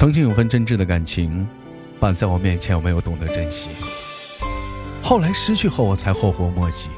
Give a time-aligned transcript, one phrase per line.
[0.00, 1.46] 曾经有份真挚的感情，
[2.00, 3.68] 摆在我面前，我没有懂得珍惜。
[5.02, 6.88] 后来失去后，我才后悔莫及。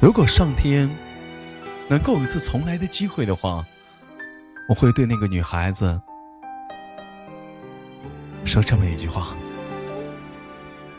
[0.00, 0.90] 如果上天
[1.88, 3.64] 能够有一次重来的机会的话，
[4.68, 5.98] 我会对那个女孩子
[8.44, 9.28] 说这么一句话：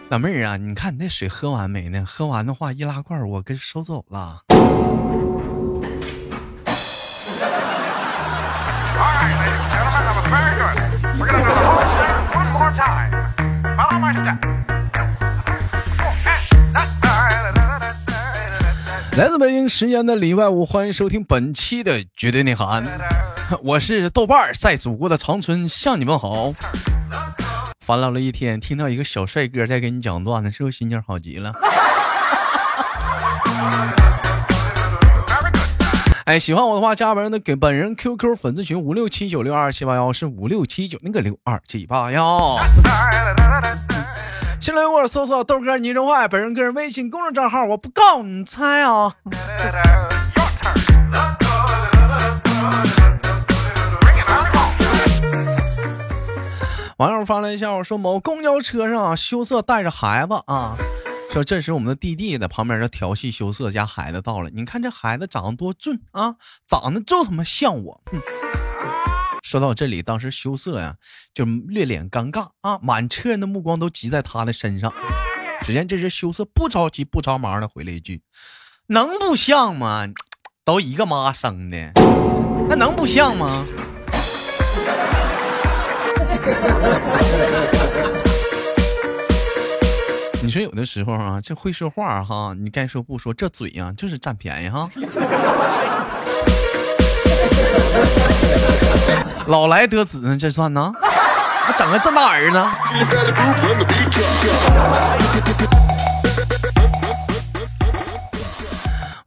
[0.09, 2.03] 老妹儿啊，你看你那水喝完没呢？
[2.03, 4.41] 喝完的话，易拉罐我给收走了。
[19.17, 22.83] 来自北京时间的礼拜五，欢迎收听本期的绝对内涵。
[23.61, 26.53] 我是豆瓣儿，在祖国的长春向你们好。
[27.85, 31.53] 烦恼了一天，听到一个小帅哥在给你讲段子，是不是心情好极了？
[36.25, 42.57] 哎，喜欢我的话，加本人的给本人 QQ 粉丝群五六七九六二七八幺，是五六七九那个六二七八幺。
[44.59, 49.13] 新来我搜索豆哥你真坏，本人个人微信公众账号，我不告你猜啊。
[56.97, 60.77] 网友发来一下，我说某公交车上羞涩带着孩子啊，
[61.31, 66.35] 说这时我们的弟弟在旁边的调戏羞涩家孩子到了，你看这孩子长得多俊啊，
[66.67, 68.03] 长得就他妈像我。
[69.41, 70.97] 说到这里，当时羞涩呀
[71.33, 74.93] 就略脸尴尬啊，满车人的目光都集在他的身上。
[75.61, 78.23] 只见这只羞涩不着急不着忙的回了一句
[78.87, 80.05] ：“能不像吗？
[80.65, 81.93] 都一个妈生的，
[82.67, 83.65] 那能不像吗？”
[90.43, 94.89] 你说有的时候啊，这会说话哈，你该说不说，这嘴呀就是占便宜哈。
[99.45, 100.91] 老来得子，这算呢？
[101.63, 102.57] 还整个这大儿子。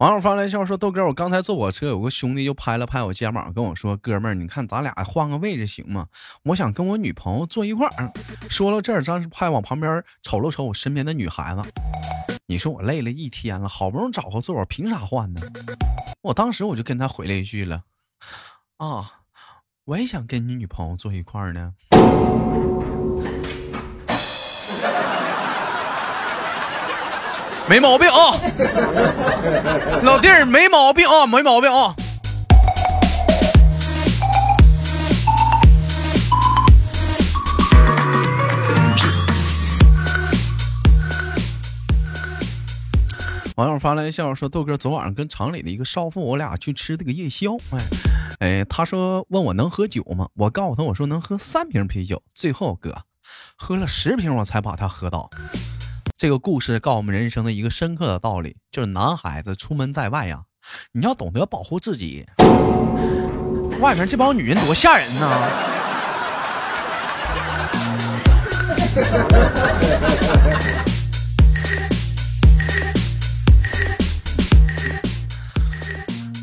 [0.04, 6.08] 网友发来笑说：“豆哥，我刚才坐我车，有个兄弟就拍了拍我肩膀，跟我说：‘哥们儿，你看咱俩换个位置行吗？
[6.42, 8.12] 我想跟我女朋友坐一块儿。’
[8.50, 11.62] 说到这儿，张时拍往旁边瞅了瞅我身边的女孩子。
[12.44, 15.40] 你说我累了一天了，好不容易找个座，我凭啥换呢？
[16.20, 17.84] 我当时我就跟他回了一句了：
[18.76, 19.10] 啊，
[19.86, 21.72] 我也想跟你女朋友坐一块儿呢。”
[27.66, 28.36] 没毛病啊，
[30.04, 31.94] 老弟儿没毛病啊，没毛病啊。
[43.56, 47.56] 网友发来笑说：“豆哥，昨晚上跟厂里的一个少妇，我俩去吃这个夜宵。
[47.70, 47.78] 哎，
[48.40, 50.28] 哎，他说问我能喝酒吗？
[50.34, 52.20] 我告诉他，我说能喝三瓶啤酒。
[52.34, 52.94] 最后哥
[53.56, 55.30] 喝了十瓶，我才把他喝倒。”
[56.16, 60.44] 这个故事告诉我们人生的一个深刻的道理，就是男孩子出门在外呀，
[60.92, 62.24] 你要懂得保护自己。
[63.80, 65.50] 外面这帮女人多吓人呐！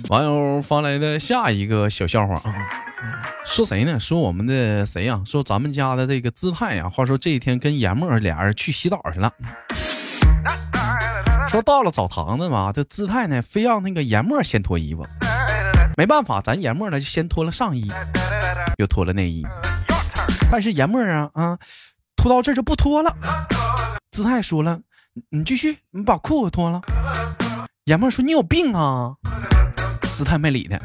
[0.10, 2.81] 网友发来的下一个小笑话啊。
[3.52, 4.00] 说谁呢？
[4.00, 5.22] 说我们的谁呀？
[5.26, 6.88] 说咱们家的这个姿态呀。
[6.88, 9.30] 话说这一天跟严墨俩人去洗澡去了。
[11.50, 15.06] 说到了澡堂子嘛，这姿态呢，非让那个严墨先脱衣服。
[15.98, 17.92] 没办法，咱严墨呢就先脱了上衣，
[18.78, 19.46] 又脱了内衣。
[20.50, 21.60] 但是严墨啊啊，
[22.16, 23.14] 脱到这就不脱了。
[24.12, 24.80] 姿态说了，
[25.30, 26.80] 你继续，你把裤子脱了。
[27.84, 29.16] 严墨说你有病啊。
[30.16, 30.80] 姿态没理他。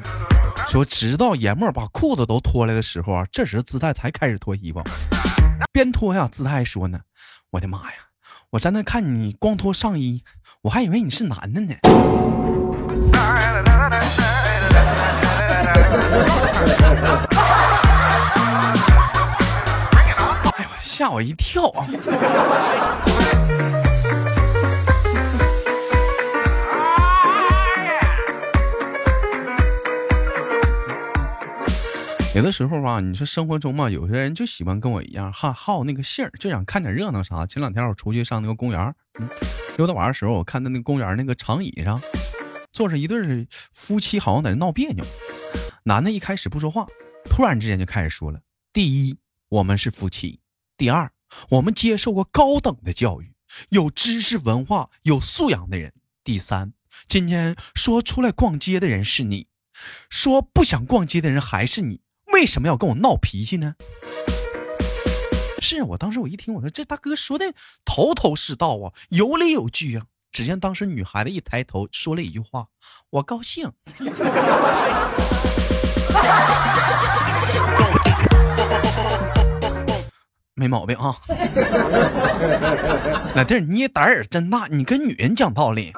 [0.77, 4.83] 说直到严墨把裤子都脱了的时候啊，这时姿态才开始脱衣服，
[5.73, 7.01] 边脱呀，姿态说呢
[7.53, 7.95] ：“我的妈呀，
[8.51, 10.23] 我在那看你光脱上衣，
[10.61, 11.75] 我还以为你是男的呢。”
[19.95, 21.87] 哎呦，吓我一跳啊！
[32.37, 37.47] 有的时候吧，你说生活中嘛，有些人就喜欢跟我一样，哈好那个性儿，就想看点热闹啥。
[37.47, 39.27] 前两天我出去上那个公园，嗯，
[39.79, 41.99] 溜达玩的时候，我看到那个公园那个长椅上
[42.71, 45.03] 坐着一对夫妻，好像在那闹别扭。
[45.85, 46.87] 男的一开始不说话，
[47.25, 49.17] 突然之间就开始说了：第一，
[49.49, 50.41] 我们是夫妻；
[50.77, 51.11] 第二，
[51.49, 53.33] 我们接受过高等的教育，
[53.71, 55.89] 有知识、文化、有素养的人；
[56.23, 56.75] 第三，
[57.09, 59.47] 今天说出来逛街的人是你，
[60.11, 62.03] 说不想逛街的人还是你。
[62.37, 63.77] 为什么要跟我闹脾气呢？
[65.63, 67.47] 是我当时我一听，我说这大哥说的
[67.83, 70.05] 头头是道啊，有理有据啊。
[70.33, 72.67] 只见当时女孩子一抬头说了一句话
[73.09, 73.73] ：“我高兴。”
[80.53, 81.17] 没毛病啊。
[83.35, 85.95] 老弟儿，你胆儿真大，你跟女人讲道理，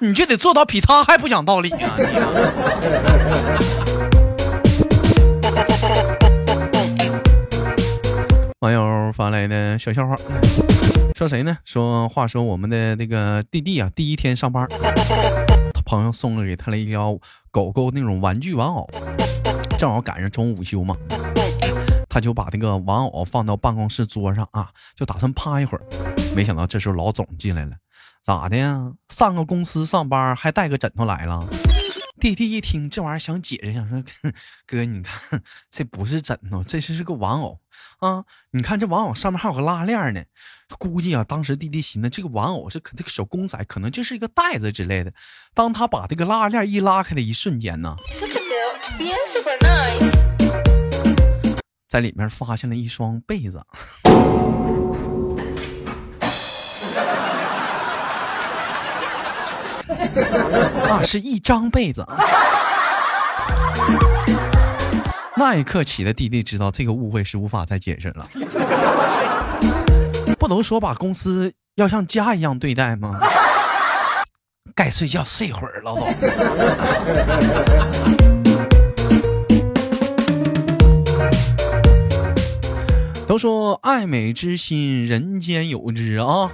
[0.00, 1.96] 你就得做到比他还不讲道理啊！
[1.98, 2.04] 你。
[2.14, 3.93] 网
[9.14, 10.16] 发来的小笑话。
[11.14, 11.56] 说谁呢？
[11.64, 14.66] 说话说我们的那个弟弟啊，第一天上班，
[15.72, 17.16] 他朋友送了给他了一条
[17.52, 18.90] 狗狗那种玩具玩偶，
[19.78, 20.96] 正好赶上中午午休嘛，
[22.08, 25.84] 他就把那个玩偶放到办公室桌上啊，就打算趴一会儿。
[26.34, 27.76] 没想到这时候老总进来了，
[28.20, 28.90] 咋的呀？
[29.10, 31.38] 上个公司上班还带个枕头来了？
[32.24, 34.02] 弟弟一听这玩意儿，想解释，想说
[34.66, 37.60] 哥，你看这不是枕头，这是是个玩偶
[37.98, 38.24] 啊！
[38.52, 40.24] 你看这玩偶上面还有个拉链呢，
[40.78, 45.12] 估计啊，当时弟弟寻思这个玩偶是可这个小公仔，可能就是一个袋子之类的。
[45.52, 47.94] 当他把这个拉链一拉开的一瞬间呢，
[51.86, 53.62] 在里面发现了一双被子。
[60.90, 62.06] 啊，是一张被子。
[65.36, 68.26] 那一刻起的弟弟知道这个误会是无法再解释了。
[70.38, 73.18] 不都说把公司要像家一样对待吗？
[74.74, 76.12] 该睡觉睡会儿，老总。
[83.26, 86.50] 都说爱美之心，人间有之啊。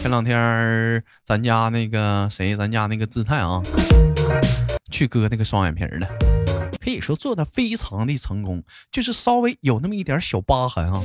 [0.00, 3.60] 前两天咱家那个谁，咱家那个姿态啊，
[4.90, 6.08] 去割那个双眼皮了，
[6.82, 11.02] 可以说做的非常的成功，就是稍微有那么一点小疤痕啊，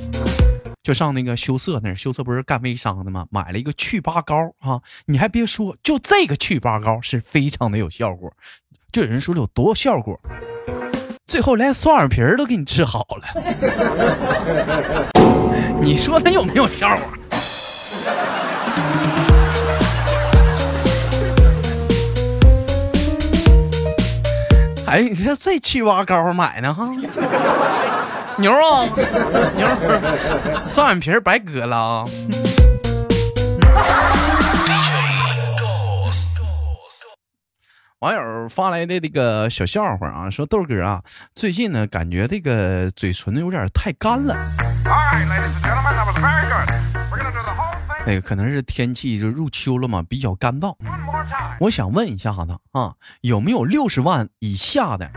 [0.81, 3.27] 就上那个羞涩那儿，羞涩不是干微商的吗？
[3.30, 8.31] 买了一个去疤膏啊，你还别说，就这个去疤膏是非常的有效果，
[8.94, 10.18] 就有人说有多效果，
[11.27, 13.27] 最后连双眼皮都给你治好了，
[15.81, 17.03] 你说他有没有效果？
[24.95, 26.89] 哎，你说这去疤膏买的哈？
[28.38, 28.88] 牛啊，
[29.53, 29.68] 牛！
[30.69, 32.06] 双眼皮白割了啊！
[38.00, 41.03] 网友发来的这个小笑话啊，说豆哥啊，
[41.36, 44.33] 最近呢感觉这个嘴唇子有点太干了。
[48.07, 50.75] 那个可能是天气就入秋了嘛，比较干燥。
[51.60, 55.10] 我想问一下子啊，有没有六十万以下的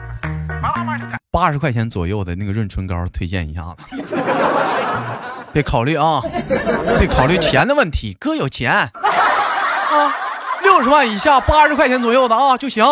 [1.30, 3.96] 八十块钱左右的那个润唇膏推荐一下子？
[5.52, 6.22] 别考虑啊，
[6.98, 8.90] 别考虑钱的问题，哥有钱啊，
[10.62, 12.84] 六十万以下八十块钱左右的啊就行。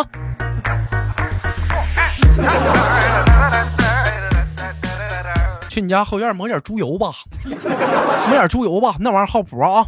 [5.77, 7.13] 去你家后院抹点猪油吧，
[7.45, 9.87] 抹点猪油吧，那玩意儿靠谱啊！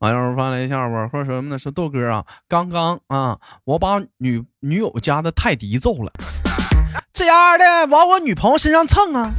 [0.00, 1.56] 网友发来一笑话，说什么呢？
[1.56, 6.10] 说豆哥啊，刚刚啊，我把女女友家的泰迪揍了，
[7.12, 9.32] 这样的往我女朋友身上蹭啊，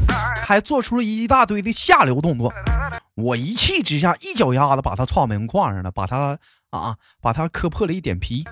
[0.46, 2.54] 还做出了一大堆的下流动作。
[3.16, 8.46] 我一气之下，一脚丫子把他撞门框上了，把他啊，把他磕破了一点皮。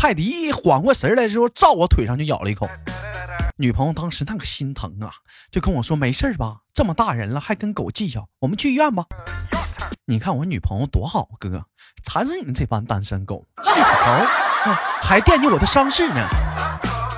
[0.00, 2.68] 泰迪缓过神来之后，照我腿上就咬了一口。
[3.56, 5.10] 女朋友当时那个心疼啊，
[5.50, 6.58] 就跟我说：“没事吧？
[6.72, 9.06] 这么大人了还跟狗计较，我们去医院吧。”
[10.06, 11.64] 你看我女朋友多好，哥，
[12.04, 14.72] 馋死你们这帮单身狗，气死头！
[15.02, 16.24] 还惦记我的伤势呢。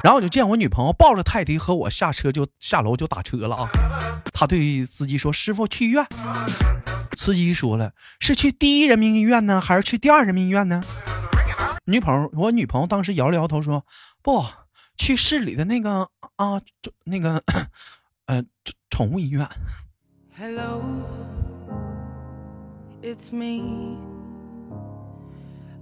[0.03, 3.69] 然后我就见我女朋友抱着泰迪和我下车，就下楼就打车了啊。
[4.33, 6.07] 他对司机说：“师傅，去医院。”
[7.19, 10.83] 司机说了：“是去第一人民医院呢，还是去第二人民医院呢？”
[11.91, 13.85] 女朋友，我女朋友当时摇了摇头说
[14.23, 14.45] ：“不
[14.97, 16.61] 去市里的那个啊，
[17.05, 17.43] 那个
[18.27, 18.45] 呃
[18.91, 19.45] 宠物医院。”
[20.39, 20.81] Hello,
[23.03, 23.97] it's me.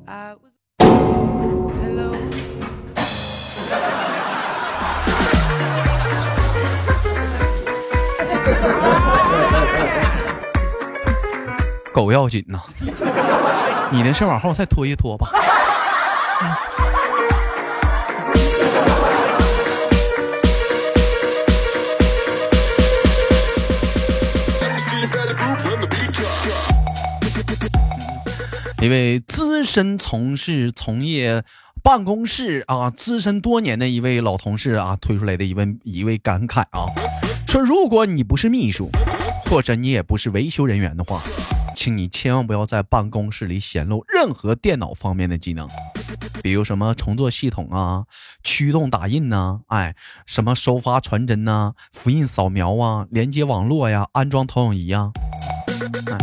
[0.06, 0.52] I was
[1.82, 2.16] Hello.
[11.92, 12.60] 狗要紧呐，
[13.92, 15.30] 你的事往后再拖一拖吧。
[28.80, 31.42] 一位资深从事从业
[31.82, 36.86] 办公室啊资深多年的一位老同事啊推出来的一位一位感慨啊，
[37.48, 38.88] 说如果你不是秘书，
[39.46, 41.20] 或者你也不是维修人员的话，
[41.78, 45.68] 请你千万不要在办公室里显露任何电脑方面的技能，
[46.42, 48.04] 比如什么重做系统啊、
[48.42, 49.94] 驱动打印呐，哎，
[50.26, 55.12] 什么收发传真呐、复印扫描啊、连接网络呀、安装投影仪呀，
[56.10, 56.18] 哎，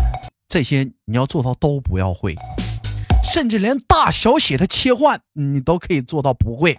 [0.50, 2.36] 这些你要做到都不要会。
[3.24, 6.78] 甚至连大小写的切换，你都可以做到不会。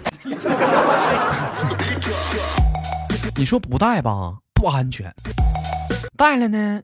[3.38, 4.41] 你说不带吧？
[4.62, 5.12] 不安全，
[6.16, 6.84] 带了呢，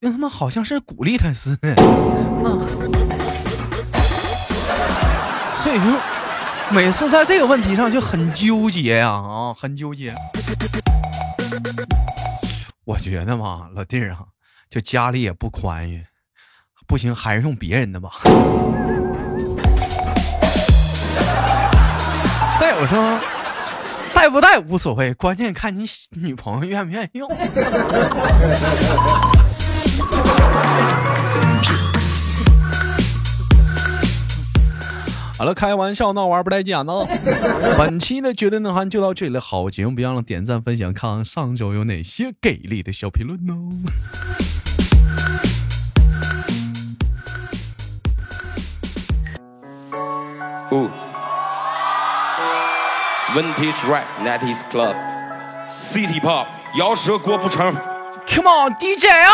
[0.00, 1.76] 那他妈好像是鼓励他似的，
[5.56, 6.00] 所以说，
[6.72, 10.12] 每次在这个问题上就很纠结呀，啊，很纠结。
[12.84, 14.24] 我觉得嘛，老弟儿啊，
[14.68, 16.04] 就家里也不宽裕，
[16.88, 18.10] 不行还是用别人的吧。
[22.58, 23.20] 再有说。
[24.22, 27.28] 带不带无所谓，关键看你女朋友愿不愿意用。
[35.36, 37.04] 好了，开玩笑，闹玩不带讲的。
[37.76, 43.72] 本期的绝对内涵就到这里了，好节目别忘了点赞分享，看看上周有哪些给力的小评论哦。
[53.34, 54.94] Vintage rap, nineties club,
[55.66, 56.46] city pop，
[56.78, 57.74] 摇舌郭富城
[58.26, 59.32] ，Come on DJ 啊！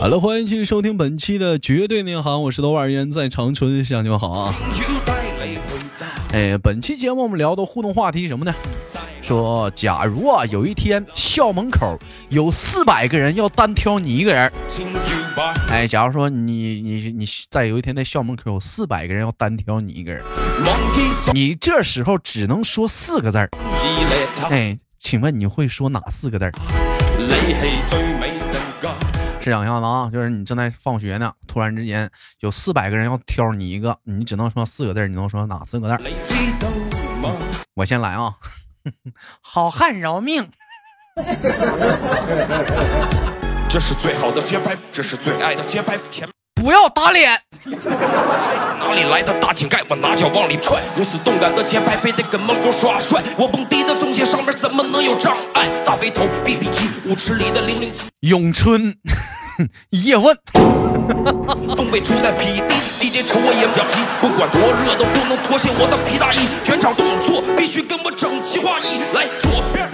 [0.00, 4.54] 好了，欢迎继续收听本期的绝对内行，我是豆瓣烟，在长春向你们好啊！
[6.32, 8.54] 哎，本期节目我们聊的互动话题什么呢？
[9.24, 14.52] 说，假如啊，有一天校门口有四百个人要单挑你一个人，
[15.70, 20.22] 哎，假如说你你你在有一天在校门口有四百个人要单挑你一个人，
[21.32, 23.48] 你这时候只能说四个字儿，
[24.50, 26.52] 哎，请问你会说哪四个字儿？
[29.40, 36.00] 是想一下子啊，就是你正在放学呢，突然之间有四百个人要挑你一个，你只能说四个字，你能说哪四个字儿？
[37.72, 38.34] 我先来啊。
[39.40, 40.50] 好汉饶命！
[43.68, 45.98] 这是最好的节拍，这是最爱的节拍。
[46.10, 47.40] 前不要打脸！
[48.78, 49.82] 哪里来的大井盖？
[49.88, 50.80] 我拿脚往里踹。
[50.96, 53.22] 如此动感的节拍，非得跟门口耍帅。
[53.36, 55.68] 我蹦迪的中间上面怎么能有障碍？
[55.84, 58.02] 大背头，B B 机，舞池里的零零七。
[58.20, 58.96] 咏春，
[59.90, 60.36] 叶问。
[61.76, 66.48] 东北出的皮弟，DJ 瞅我也不急，不管多热都不能脱下我的皮大衣。
[66.64, 69.88] 全场动作必须跟我整齐划一，来左边。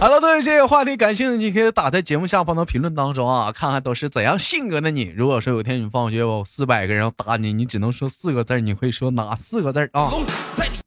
[0.00, 5.12] 好了，对于这个话题感兴趣，你可以打在节目下方的评论当中啊，看看都是怎样性格的你。
[5.14, 10.10] 如果说有天你放学有四百个人要打你，你只能说四个字，你会说哪四个字啊？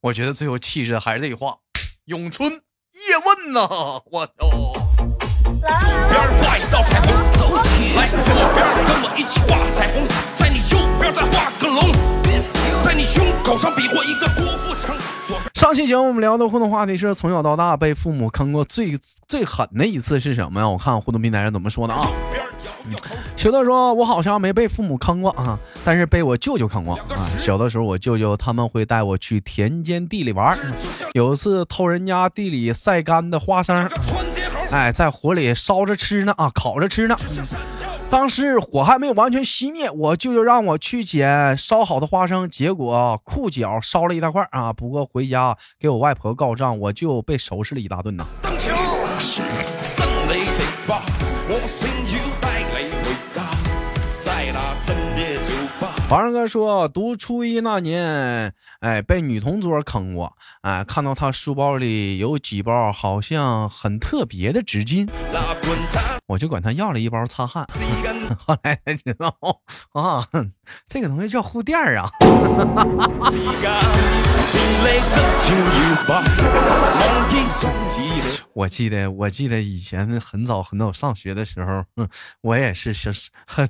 [0.01, 1.57] 我觉得最有气质还是这句话：
[2.05, 4.01] 咏春叶问呐！
[4.11, 4.76] 我哦。
[9.17, 11.91] 一起画彩虹，在你右边再画个龙，
[12.83, 14.95] 在你胸口上比划一个郭富城。
[15.55, 18.95] 上期节目我们聊的互动话题是从小到大被父母坑过最
[19.27, 20.69] 最狠的一次是什么呀？
[20.69, 22.07] 我看互动平台上怎么说的啊？
[23.35, 27.27] 小的说，我好像没被父母坑过啊，但是被我舅舅坑过啊。
[27.39, 30.55] 小的时候，我舅舅他们会带我去田间地里玩，
[31.13, 33.89] 有一次偷人家地里晒干的花生。
[34.69, 37.17] 哎，在火里烧着吃呢啊，烤着吃呢。
[38.09, 44.71] 当时火还没有完全熄灭，我舅舅让我去捡烧好的花生，结果裤脚烧了一大块啊。
[44.71, 48.25] 不过回家给我外婆告状，我就被收拾了一大顿呢。
[56.09, 65.09] 皇上哥说，读初一那年，哎，被女同桌坑过，哎，看到他书包里有几包好像很特别的纸巾，
[66.27, 67.65] 我就管他要了一包擦汗。
[68.37, 69.33] 后来才知道
[69.93, 70.27] 啊，
[70.87, 72.09] 这个东西叫护垫啊。
[78.53, 82.07] 我记得，我记得以前很早很早上学的时候，嗯，
[82.41, 83.11] 我也是是
[83.45, 83.67] 很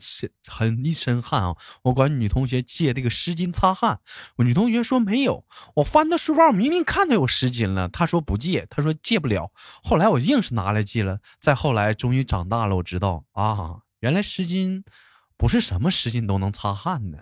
[0.48, 1.56] 很一身汗啊。
[1.84, 4.00] 我管女同学借这个湿巾擦汗，
[4.38, 5.46] 我女同学说没有。
[5.76, 9.52] 我翻她书包，明明看到有湿巾了，她说不借，她说借不了。
[9.84, 11.20] 后来我硬是拿来借了。
[11.40, 14.84] 再后来，终于长大了，我知道啊，原来湿巾
[15.38, 17.20] 不是什么湿巾都能擦汗的。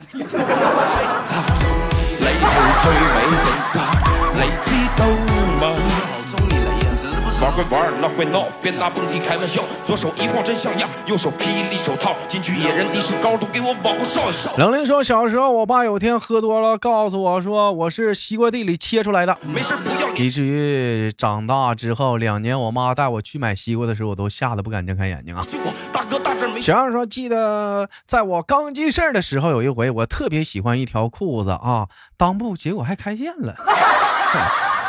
[7.41, 9.61] 玩归玩，闹归闹，别拿蹦迪开玩笑。
[9.83, 12.15] 左手一晃真像样，右手霹雳手套。
[12.29, 14.55] 进去野人的士高，都给我往后稍一稍。
[14.57, 19.37] 冷林说，小时候我爸有天喝多了，告诉我说我是西瓜地里切出来的。
[19.41, 25.45] 没事不要以至于长大之后两年，我妈带我去买西瓜的时候，我都吓得不敢睁开眼睛啊。
[25.91, 26.61] 大哥大侄没。
[26.61, 33.55] 小样说，记得在我刚记事儿的时候，有一回我特别喜欢一条裤子啊，裆部结果还开线了。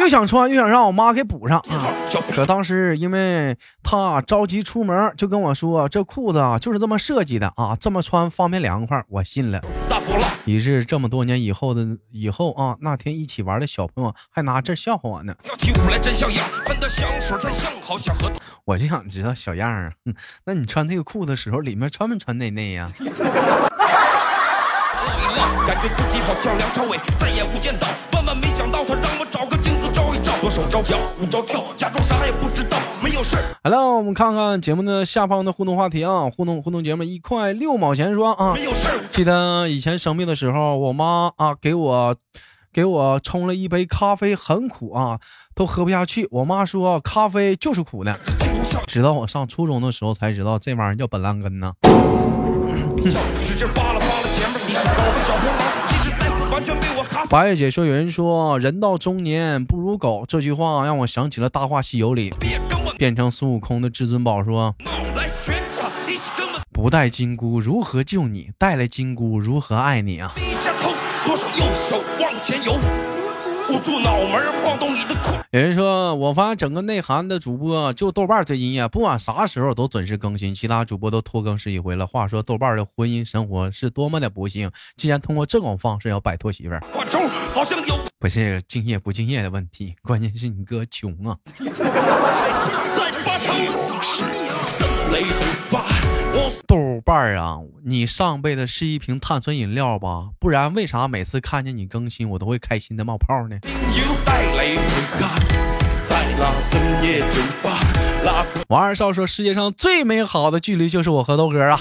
[0.00, 1.62] 又想穿，又想让我妈给补上。
[2.34, 9.04] 可当时因为她着急出门，就跟我说这裤子啊就是这么设计的啊，这么穿方便凉快。
[9.08, 9.60] 我信了。
[10.46, 15.34] 于是这么多年以后的以后啊，那天一起玩的小朋友还拿这笑话我呢。
[18.64, 19.92] 我就想知道小样儿，
[20.46, 22.90] 那你穿这个裤子的时候，里面穿没穿内内呀？
[25.66, 27.86] 感觉自己好像梁朝伟，再也无间道。
[28.12, 29.59] 万万没想到，他让我找个。
[30.40, 32.78] 左手招跳，右招跳，假装啥也不知道。
[33.02, 33.42] 没有事儿。
[33.62, 38.54] 好了，我们看看节目的下方的互动话题啊，互动互动节目一块六毛钱说啊。
[38.54, 38.98] 没有事儿。
[39.10, 42.16] 记得以前生病的时候，我妈啊给我
[42.72, 45.20] 给我冲了一杯咖啡，很苦啊，
[45.54, 46.26] 都喝不下去。
[46.30, 48.18] 我妈说咖啡就是苦的。
[48.86, 51.74] 直到我上初中的时候才知道，这玩意儿叫本拉根呢。
[57.30, 62.34] 白月姐说：“有人说人到中年不如狗，这句话让我想起了《大话西游》里
[62.98, 64.74] 变成孙悟空的至尊宝说
[66.72, 68.50] ：‘不带金箍如何救你？
[68.58, 70.72] 带了金箍如何爱你啊？’”地下
[71.24, 72.72] 左手右手右往前游
[73.70, 75.14] 捂住脑门，晃动你的
[75.52, 82.04] 有人说，我发现整个内涵的主播就豆瓣最敬业，不管啥时候都准时更新，其他主播都拖更十几回了。
[82.04, 86.82] 话说豆瓣的婚姻生活是多么的不幸，竟然通过这种方式要摆脱媳妇儿。
[88.18, 91.36] 不是敬业不敬业的问题，关键是你哥穷啊。
[96.66, 100.28] 豆瓣儿啊，你上辈子是一瓶碳酸饮料吧？
[100.38, 103.58] 不然为啥每次看见你更新，我都会开心的冒泡呢？
[108.68, 111.76] 王二少说：“世界上最美好的距离就是我和豆哥啊！”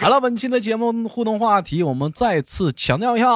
[0.00, 3.26] 好了，本期的节目互动话题，我们再次强调一下。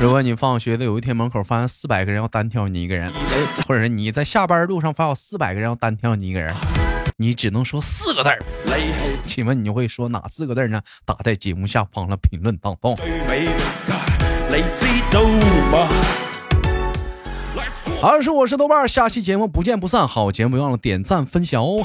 [0.00, 3.12] 如果你放学的有一天门口发现四百个人要单挑你一个人，
[3.66, 6.54] 或者是你在下班路上发现四百个人要单挑你一个人，
[7.16, 8.38] 你只能说四个字儿。
[9.24, 10.80] 请问你会说哪四个字呢？
[11.04, 12.96] 打在节目下方的评论当中。
[18.00, 20.08] 好，是我是豆瓣，下期节目不见不散。
[20.08, 21.84] 好节目别忘了点赞分享哦。